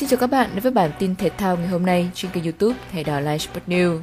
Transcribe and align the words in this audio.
Xin 0.00 0.08
chào 0.08 0.18
các 0.18 0.26
bạn 0.26 0.50
đến 0.54 0.62
với 0.62 0.72
bản 0.72 0.90
tin 0.98 1.16
thể 1.16 1.30
thao 1.30 1.56
ngày 1.56 1.66
hôm 1.66 1.86
nay 1.86 2.10
trên 2.14 2.30
kênh 2.30 2.44
youtube 2.44 2.78
Thể 2.92 3.02
đỏ 3.02 3.20
Live 3.20 3.38
Sport 3.38 3.64
News. 3.66 4.00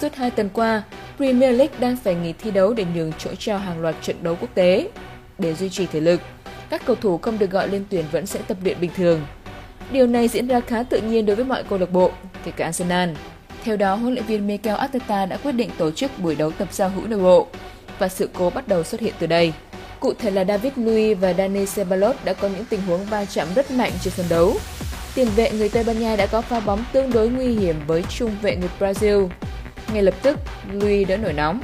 Suốt 0.00 0.14
2 0.14 0.30
tuần 0.30 0.48
qua, 0.52 0.82
Premier 1.16 1.58
League 1.58 1.78
đang 1.78 1.96
phải 1.96 2.14
nghỉ 2.14 2.32
thi 2.32 2.50
đấu 2.50 2.74
để 2.74 2.84
nhường 2.94 3.12
chỗ 3.18 3.30
cho 3.38 3.56
hàng 3.56 3.80
loạt 3.80 3.94
trận 4.02 4.16
đấu 4.22 4.36
quốc 4.40 4.50
tế. 4.54 4.88
Để 5.38 5.54
duy 5.54 5.68
trì 5.68 5.86
thể 5.86 6.00
lực, 6.00 6.20
các 6.70 6.82
cầu 6.84 6.96
thủ 6.96 7.18
không 7.18 7.38
được 7.38 7.50
gọi 7.50 7.68
lên 7.68 7.84
tuyển 7.90 8.04
vẫn 8.12 8.26
sẽ 8.26 8.40
tập 8.48 8.56
luyện 8.64 8.80
bình 8.80 8.90
thường. 8.96 9.26
Điều 9.92 10.06
này 10.06 10.28
diễn 10.28 10.46
ra 10.46 10.60
khá 10.60 10.82
tự 10.82 11.00
nhiên 11.00 11.26
đối 11.26 11.36
với 11.36 11.44
mọi 11.44 11.64
câu 11.64 11.78
lạc 11.78 11.92
bộ, 11.92 12.10
kể 12.44 12.50
cả 12.50 12.64
Arsenal. 12.64 13.10
Theo 13.64 13.76
đó, 13.76 13.94
huấn 13.94 14.14
luyện 14.14 14.26
viên 14.26 14.46
Mikel 14.46 14.76
Arteta 14.76 15.26
đã 15.26 15.36
quyết 15.36 15.52
định 15.52 15.70
tổ 15.78 15.90
chức 15.90 16.10
buổi 16.18 16.34
đấu 16.34 16.50
tập 16.50 16.68
giao 16.72 16.88
hữu 16.88 17.06
nội 17.06 17.22
bộ 17.22 17.46
và 17.98 18.08
sự 18.08 18.28
cố 18.32 18.50
bắt 18.50 18.68
đầu 18.68 18.84
xuất 18.84 19.00
hiện 19.00 19.14
từ 19.18 19.26
đây. 19.26 19.52
Cụ 20.00 20.12
thể 20.18 20.30
là 20.30 20.44
David 20.44 20.72
Luiz 20.76 21.16
và 21.16 21.32
Dani 21.32 21.66
Ceballos 21.74 22.16
đã 22.24 22.32
có 22.32 22.48
những 22.48 22.64
tình 22.64 22.80
huống 22.82 23.04
va 23.04 23.24
chạm 23.24 23.48
rất 23.54 23.70
mạnh 23.70 23.92
trên 24.02 24.12
sân 24.16 24.26
đấu. 24.28 24.56
Tiền 25.14 25.28
vệ 25.36 25.50
người 25.50 25.68
Tây 25.68 25.84
Ban 25.84 26.00
Nha 26.00 26.16
đã 26.16 26.26
có 26.26 26.40
pha 26.40 26.60
bóng 26.60 26.84
tương 26.92 27.12
đối 27.12 27.28
nguy 27.28 27.46
hiểm 27.46 27.76
với 27.86 28.02
trung 28.08 28.36
vệ 28.42 28.56
người 28.56 28.68
Brazil. 28.80 29.28
Ngay 29.92 30.02
lập 30.02 30.14
tức, 30.22 30.38
Luis 30.72 31.08
đã 31.08 31.16
nổi 31.16 31.32
nóng. 31.32 31.62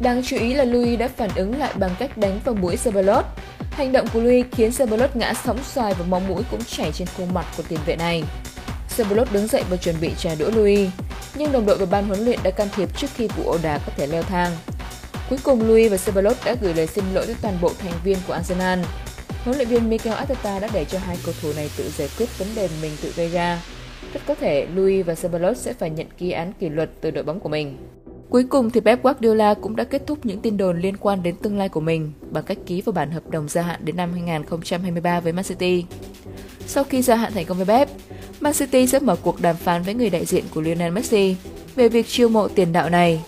Đáng 0.00 0.22
chú 0.24 0.36
ý 0.36 0.54
là 0.54 0.64
Luis 0.64 0.98
đã 0.98 1.08
phản 1.16 1.30
ứng 1.36 1.58
lại 1.58 1.72
bằng 1.76 1.90
cách 1.98 2.18
đánh 2.18 2.40
vào 2.44 2.54
mũi 2.54 2.76
Ceballos. 2.84 3.24
Hành 3.70 3.92
động 3.92 4.06
của 4.12 4.20
Luis 4.20 4.46
khiến 4.52 4.72
Ceballos 4.72 5.10
ngã 5.14 5.34
sóng 5.44 5.58
xoài 5.64 5.94
và 5.94 6.04
máu 6.08 6.20
mũi 6.20 6.42
cũng 6.50 6.64
chảy 6.64 6.92
trên 6.92 7.08
khuôn 7.16 7.34
mặt 7.34 7.46
của 7.56 7.62
tiền 7.68 7.78
vệ 7.86 7.96
này. 7.96 8.22
Ceballos 8.96 9.32
đứng 9.32 9.46
dậy 9.46 9.64
và 9.70 9.76
chuẩn 9.76 10.00
bị 10.00 10.10
trả 10.18 10.34
đũa 10.34 10.50
Luis, 10.50 10.88
nhưng 11.34 11.52
đồng 11.52 11.66
đội 11.66 11.76
và 11.76 11.86
ban 11.86 12.08
huấn 12.08 12.24
luyện 12.24 12.38
đã 12.42 12.50
can 12.50 12.68
thiệp 12.76 12.96
trước 12.96 13.08
khi 13.16 13.28
vụ 13.28 13.50
ẩu 13.50 13.58
đả 13.62 13.78
có 13.78 13.92
thể 13.96 14.06
leo 14.06 14.22
thang. 14.22 14.52
Cuối 15.30 15.38
cùng, 15.42 15.68
Luis 15.68 15.92
và 15.92 15.96
Ceballos 15.96 16.44
đã 16.44 16.56
gửi 16.60 16.74
lời 16.74 16.86
xin 16.86 17.04
lỗi 17.14 17.26
tới 17.26 17.36
toàn 17.42 17.58
bộ 17.60 17.72
thành 17.78 17.92
viên 18.04 18.18
của 18.26 18.32
Arsenal. 18.32 18.78
Huấn 19.46 19.56
luyện 19.56 19.68
viên 19.68 19.90
Mikel 19.90 20.12
Arteta 20.12 20.58
đã 20.58 20.68
để 20.72 20.84
cho 20.84 20.98
hai 20.98 21.16
cầu 21.24 21.34
thủ 21.42 21.52
này 21.56 21.70
tự 21.76 21.90
giải 21.90 22.08
quyết 22.18 22.38
vấn 22.38 22.48
đề 22.54 22.68
mình 22.82 22.92
tự 23.02 23.12
gây 23.16 23.28
ra. 23.28 23.62
Rất 24.12 24.20
có 24.26 24.34
thể 24.34 24.66
Luis 24.74 25.06
và 25.06 25.14
Ceballos 25.14 25.58
sẽ 25.58 25.72
phải 25.72 25.90
nhận 25.90 26.06
ký 26.18 26.30
án 26.30 26.52
kỷ 26.60 26.68
luật 26.68 26.90
từ 27.00 27.10
đội 27.10 27.24
bóng 27.24 27.40
của 27.40 27.48
mình. 27.48 27.76
Cuối 28.30 28.44
cùng 28.44 28.70
thì 28.70 28.80
Pep 28.80 29.02
Guardiola 29.02 29.54
cũng 29.54 29.76
đã 29.76 29.84
kết 29.84 30.02
thúc 30.06 30.26
những 30.26 30.40
tin 30.40 30.56
đồn 30.56 30.80
liên 30.80 30.96
quan 30.96 31.22
đến 31.22 31.36
tương 31.36 31.58
lai 31.58 31.68
của 31.68 31.80
mình 31.80 32.12
bằng 32.30 32.44
cách 32.44 32.58
ký 32.66 32.80
vào 32.80 32.92
bản 32.92 33.10
hợp 33.10 33.30
đồng 33.30 33.48
gia 33.48 33.62
hạn 33.62 33.80
đến 33.84 33.96
năm 33.96 34.12
2023 34.12 35.20
với 35.20 35.32
Man 35.32 35.44
City. 35.44 35.84
Sau 36.66 36.84
khi 36.84 37.02
gia 37.02 37.16
hạn 37.16 37.32
thành 37.32 37.44
công 37.44 37.56
với 37.56 37.66
Pep, 37.66 37.88
Man 38.40 38.52
City 38.52 38.86
sẽ 38.86 38.98
mở 38.98 39.16
cuộc 39.22 39.40
đàm 39.40 39.56
phán 39.56 39.82
với 39.82 39.94
người 39.94 40.10
đại 40.10 40.24
diện 40.24 40.44
của 40.54 40.60
Lionel 40.60 40.92
Messi 40.92 41.36
về 41.74 41.88
việc 41.88 42.06
chiêu 42.08 42.28
mộ 42.28 42.48
tiền 42.48 42.72
đạo 42.72 42.90
này 42.90 43.20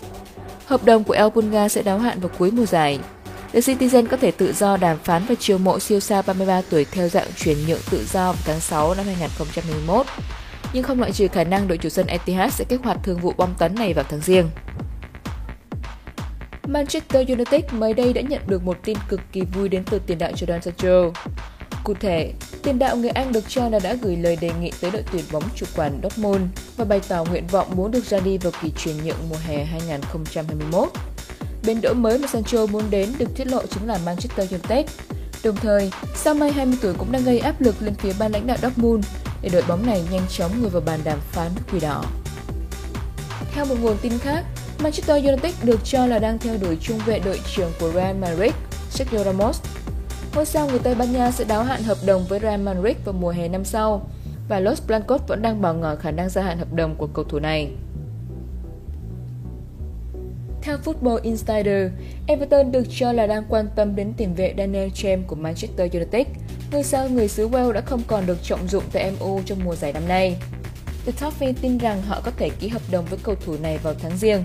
Hợp 0.69 0.85
đồng 0.85 1.03
của 1.03 1.13
El 1.13 1.29
Pulga 1.29 1.69
sẽ 1.69 1.81
đáo 1.81 1.99
hạn 1.99 2.19
vào 2.19 2.31
cuối 2.37 2.51
mùa 2.51 2.65
giải. 2.65 2.99
The 3.53 3.59
Citizen 3.59 4.07
có 4.07 4.17
thể 4.17 4.31
tự 4.31 4.53
do 4.53 4.77
đàm 4.77 4.97
phán 4.97 5.25
và 5.29 5.35
chiêu 5.39 5.57
mộ 5.57 5.79
siêu 5.79 5.99
sao 5.99 6.21
33 6.21 6.61
tuổi 6.69 6.85
theo 6.85 7.09
dạng 7.09 7.27
chuyển 7.37 7.57
nhượng 7.67 7.79
tự 7.91 8.05
do 8.13 8.31
vào 8.31 8.41
tháng 8.45 8.59
6 8.59 8.93
năm 8.95 9.05
2021, 9.05 10.05
nhưng 10.73 10.83
không 10.83 10.99
loại 10.99 11.11
trừ 11.11 11.27
khả 11.27 11.43
năng 11.43 11.67
đội 11.67 11.77
chủ 11.77 11.89
sân 11.89 12.07
Etihad 12.07 12.53
sẽ 12.53 12.65
kích 12.69 12.81
hoạt 12.83 12.97
thương 13.03 13.19
vụ 13.19 13.33
bom 13.37 13.49
tấn 13.59 13.75
này 13.75 13.93
vào 13.93 14.05
tháng 14.09 14.21
riêng. 14.21 14.49
Manchester 16.67 17.27
United 17.27 17.63
mới 17.71 17.93
đây 17.93 18.13
đã 18.13 18.21
nhận 18.21 18.41
được 18.47 18.63
một 18.63 18.77
tin 18.83 18.97
cực 19.09 19.19
kỳ 19.31 19.41
vui 19.41 19.69
đến 19.69 19.83
từ 19.89 19.99
tiền 19.99 20.17
đạo 20.17 20.31
Jordan 20.31 20.59
Sancho. 20.59 21.21
Cụ 21.83 21.93
thể, 21.99 22.33
tiền 22.63 22.79
đạo 22.79 22.95
người 22.95 23.09
Anh 23.09 23.31
được 23.31 23.43
cho 23.47 23.69
là 23.69 23.79
đã 23.79 23.93
gửi 24.01 24.15
lời 24.15 24.37
đề 24.41 24.51
nghị 24.61 24.71
tới 24.81 24.91
đội 24.91 25.03
tuyển 25.11 25.23
bóng 25.31 25.43
chủ 25.55 25.65
quản 25.75 25.99
Dortmund 26.03 26.41
và 26.77 26.85
bày 26.85 27.01
tỏ 27.07 27.25
nguyện 27.25 27.47
vọng 27.47 27.67
muốn 27.75 27.91
được 27.91 28.05
ra 28.05 28.19
đi 28.19 28.37
vào 28.37 28.53
kỳ 28.61 28.71
chuyển 28.77 28.95
nhượng 29.03 29.29
mùa 29.29 29.37
hè 29.47 29.65
2021. 29.65 30.89
Bên 31.65 31.81
đỗ 31.81 31.93
mới 31.93 32.17
mà 32.17 32.27
Sancho 32.27 32.65
muốn 32.65 32.83
đến 32.89 33.13
được 33.17 33.35
tiết 33.35 33.47
lộ 33.47 33.61
chính 33.65 33.87
là 33.87 33.99
Manchester 34.05 34.51
United. 34.51 34.85
Đồng 35.43 35.55
thời, 35.55 35.91
sao 36.15 36.33
mai 36.33 36.51
20 36.51 36.77
tuổi 36.81 36.93
cũng 36.93 37.11
đang 37.11 37.23
gây 37.23 37.39
áp 37.39 37.61
lực 37.61 37.75
lên 37.81 37.93
phía 37.93 38.13
ban 38.19 38.31
lãnh 38.31 38.47
đạo 38.47 38.57
Dortmund 38.61 39.05
để 39.41 39.49
đội 39.49 39.63
bóng 39.67 39.85
này 39.85 40.03
nhanh 40.11 40.27
chóng 40.29 40.51
ngồi 40.61 40.69
vào 40.69 40.81
bàn 40.85 40.99
đàm 41.03 41.19
phán 41.31 41.51
Quỷ 41.71 41.79
Đỏ. 41.79 42.03
Theo 43.51 43.65
một 43.65 43.75
nguồn 43.81 43.97
tin 44.01 44.19
khác, 44.19 44.45
Manchester 44.83 45.25
United 45.25 45.55
được 45.63 45.79
cho 45.83 46.05
là 46.05 46.19
đang 46.19 46.39
theo 46.39 46.57
đuổi 46.61 46.77
trung 46.81 46.99
vệ 47.05 47.19
đội 47.19 47.39
trưởng 47.55 47.71
của 47.79 47.91
Real 47.91 48.15
Madrid, 48.15 48.51
Sergio 48.89 49.23
Ramos 49.23 49.61
Ngôi 50.35 50.45
sao 50.45 50.67
người 50.67 50.79
Tây 50.79 50.95
Ban 50.95 51.13
Nha 51.13 51.31
sẽ 51.31 51.43
đáo 51.43 51.63
hạn 51.63 51.83
hợp 51.83 51.97
đồng 52.05 52.25
với 52.25 52.39
Real 52.39 52.61
Madrid 52.61 52.95
vào 53.05 53.13
mùa 53.13 53.29
hè 53.29 53.47
năm 53.47 53.65
sau 53.65 54.09
và 54.49 54.59
Los 54.59 54.81
Blancos 54.87 55.21
vẫn 55.27 55.41
đang 55.41 55.61
bỏ 55.61 55.73
ngỏ 55.73 55.95
khả 55.95 56.11
năng 56.11 56.29
gia 56.29 56.41
hạn 56.41 56.57
hợp 56.57 56.73
đồng 56.73 56.95
của 56.95 57.07
cầu 57.07 57.25
thủ 57.25 57.39
này. 57.39 57.71
Theo 60.69 60.77
Football 60.77 61.19
Insider, 61.21 61.91
Everton 62.27 62.71
được 62.71 62.83
cho 62.89 63.11
là 63.11 63.27
đang 63.27 63.43
quan 63.49 63.67
tâm 63.75 63.95
đến 63.95 64.13
tiền 64.17 64.35
vệ 64.35 64.53
Daniel 64.57 64.89
James 64.89 65.23
của 65.27 65.35
Manchester 65.35 65.93
United. 65.93 66.27
Ngôi 66.71 66.83
sao 66.83 67.09
người 67.09 67.27
xứ 67.27 67.49
Wales 67.49 67.71
đã 67.71 67.81
không 67.81 68.01
còn 68.07 68.25
được 68.25 68.43
trọng 68.43 68.67
dụng 68.67 68.83
tại 68.91 69.11
MU 69.19 69.41
trong 69.45 69.63
mùa 69.63 69.75
giải 69.75 69.93
năm 69.93 70.07
nay. 70.07 70.37
The 71.05 71.11
Toffee 71.19 71.53
tin 71.61 71.77
rằng 71.77 72.01
họ 72.01 72.21
có 72.25 72.31
thể 72.37 72.49
ký 72.49 72.67
hợp 72.67 72.81
đồng 72.91 73.05
với 73.05 73.19
cầu 73.23 73.35
thủ 73.35 73.55
này 73.61 73.77
vào 73.77 73.93
tháng 74.01 74.17
riêng. 74.17 74.43